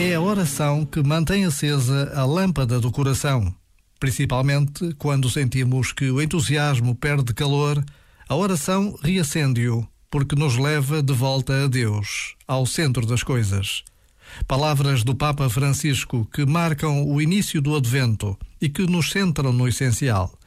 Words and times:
É 0.00 0.14
a 0.14 0.20
oração 0.20 0.86
que 0.86 1.02
mantém 1.02 1.44
acesa 1.44 2.12
a 2.14 2.24
lâmpada 2.24 2.78
do 2.78 2.88
coração. 2.92 3.52
Principalmente 3.98 4.94
quando 4.96 5.28
sentimos 5.28 5.90
que 5.90 6.08
o 6.08 6.22
entusiasmo 6.22 6.94
perde 6.94 7.34
calor, 7.34 7.84
a 8.28 8.36
oração 8.36 8.96
reacende-o, 9.02 9.84
porque 10.08 10.36
nos 10.36 10.56
leva 10.56 11.02
de 11.02 11.12
volta 11.12 11.64
a 11.64 11.66
Deus, 11.66 12.36
ao 12.46 12.64
centro 12.64 13.04
das 13.04 13.24
coisas. 13.24 13.82
Palavras 14.46 15.02
do 15.02 15.16
Papa 15.16 15.50
Francisco 15.50 16.28
que 16.32 16.46
marcam 16.46 17.04
o 17.04 17.20
início 17.20 17.60
do 17.60 17.74
Advento 17.74 18.38
e 18.60 18.68
que 18.68 18.86
nos 18.86 19.10
centram 19.10 19.52
no 19.52 19.66
essencial. 19.66 20.37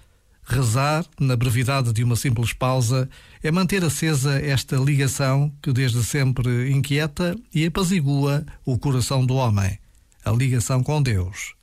Rezar, 0.43 1.05
na 1.19 1.35
brevidade 1.35 1.93
de 1.93 2.03
uma 2.03 2.15
simples 2.15 2.51
pausa, 2.51 3.09
é 3.43 3.51
manter 3.51 3.83
acesa 3.85 4.39
esta 4.39 4.75
ligação 4.75 5.51
que 5.61 5.71
desde 5.71 6.03
sempre 6.03 6.71
inquieta 6.71 7.35
e 7.53 7.66
apazigua 7.66 8.45
o 8.66 8.77
coração 8.77 9.25
do 9.25 9.35
homem, 9.35 9.80
a 10.25 10.31
ligação 10.31 10.83
com 10.83 11.02
Deus. 11.02 11.53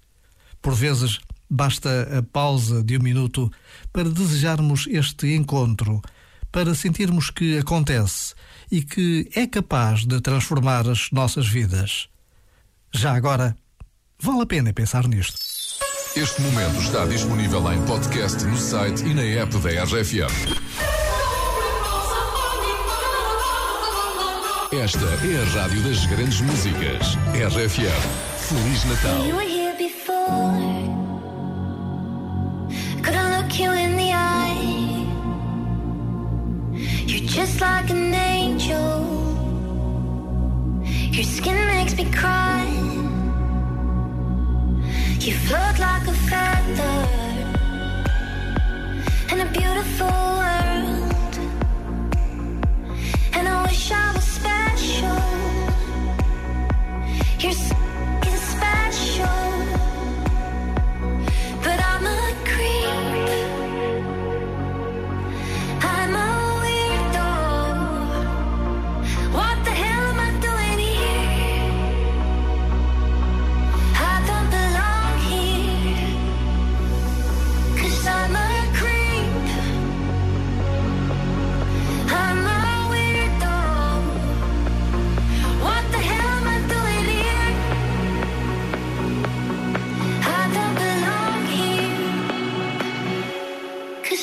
Por 0.62 0.75
vezes, 0.75 1.19
basta 1.51 2.19
a 2.19 2.23
pausa 2.23 2.83
de 2.83 2.97
um 2.97 3.03
minuto 3.03 3.51
para 3.93 4.09
desejarmos 4.09 4.87
este 4.89 5.34
encontro, 5.34 6.01
para 6.51 6.75
sentirmos 6.75 7.31
que 7.31 7.59
acontece 7.59 8.34
e 8.70 8.83
que 8.83 9.29
é 9.34 9.47
capaz 9.47 10.05
de 10.05 10.20
transformar 10.20 10.89
as 10.89 11.11
nossas 11.11 11.47
vidas. 11.47 12.09
Já 12.92 13.15
agora, 13.15 13.56
vale 14.20 14.42
a 14.42 14.47
pena 14.47 14.73
pensar 14.73 15.06
nisto. 15.06 15.48
Este 16.17 16.41
momento 16.43 16.80
está 16.80 17.05
disponível 17.07 17.73
em 17.73 17.80
podcast 17.83 18.45
no 18.45 18.57
site 18.57 19.05
e 19.05 19.15
na 19.15 19.23
app 19.43 19.57
da 19.59 19.85
RFM. 19.85 20.33
Esta 24.73 25.05
é 25.05 25.43
a 25.43 25.62
rádio 25.62 25.81
das 25.83 26.05
grandes 26.07 26.41
músicas. 26.41 27.17
RFM. 27.34 27.92
Feliz 28.39 28.84
Natal. 28.84 29.27
You 29.27 29.36
were 29.36 29.48
here 29.48 29.77
before. 29.77 30.27
Couldn't 33.03 33.36
look 33.36 33.59
you 33.61 33.73
in 33.73 33.97
the 33.97 34.12
eye. 34.12 35.06
You're 37.06 37.27
just 37.27 37.61
like 37.61 37.91
an 37.91 38.14
angel. 38.14 39.05
Your 41.12 41.25
skin 41.25 41.67
makes 41.67 41.95
me 41.95 42.05
cry. 42.11 42.58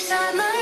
Cause 0.07 0.54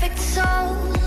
perfect 0.00 0.18
soul. 0.18 0.99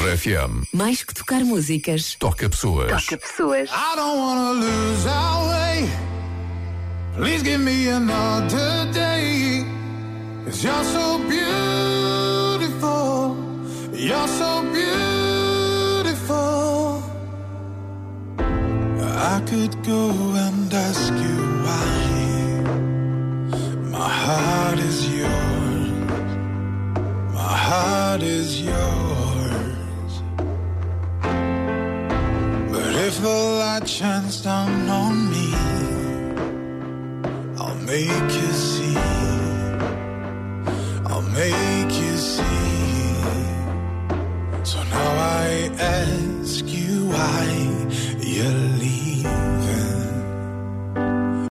RFM. 0.00 0.64
Mais 0.72 1.02
que 1.02 1.14
tocar 1.14 1.42
músicas, 1.44 2.16
Toca 2.18 2.48
pessoas. 2.48 3.04
toca 3.04 3.16
pessoas. 3.16 3.70
I 3.70 3.96
don't 3.96 4.18
wanna 4.18 4.52
lose 4.52 5.06
our 5.08 5.48
way. 5.48 5.88
Please 7.16 7.42
give 7.42 7.58
me 7.62 7.88
another 7.88 8.86
day. 8.92 9.64
Cause 10.44 10.62
you're 10.62 10.84
so 10.84 11.18
beautiful. 11.28 13.36
You're 13.92 14.28
so 14.28 14.62
beautiful. 14.72 17.02
I 18.38 19.40
could 19.48 19.74
go 19.82 20.10
and 20.44 20.72
ask 20.74 21.12
you 21.14 21.55
God 33.68 33.84
chance 33.84 34.42
down 34.42 34.88
on 34.88 35.28
me, 35.28 35.48
I'll 37.58 37.74
make 37.84 38.32
you 38.40 38.52
see. 38.52 38.96
I'll 41.04 41.22
make 41.22 41.92
you. 42.00 42.05